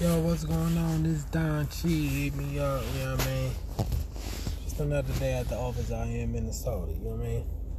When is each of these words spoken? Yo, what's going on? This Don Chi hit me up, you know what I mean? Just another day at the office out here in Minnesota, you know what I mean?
Yo, 0.00 0.18
what's 0.22 0.42
going 0.42 0.76
on? 0.76 1.04
This 1.04 1.22
Don 1.26 1.66
Chi 1.66 1.86
hit 1.86 2.34
me 2.34 2.58
up, 2.58 2.82
you 2.94 3.04
know 3.04 3.14
what 3.14 3.26
I 3.28 3.30
mean? 3.30 3.52
Just 4.64 4.80
another 4.80 5.12
day 5.20 5.34
at 5.34 5.48
the 5.48 5.56
office 5.56 5.92
out 5.92 6.08
here 6.08 6.22
in 6.22 6.32
Minnesota, 6.32 6.90
you 6.90 6.98
know 6.98 7.10
what 7.10 7.20
I 7.20 7.28
mean? 7.28 7.44